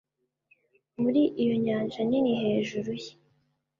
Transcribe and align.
muri 1.01 1.21
iyo 1.43 1.55
nyanja 1.65 1.99
nini 2.09 2.31
hejuru 2.41 2.89
ye 3.03 3.11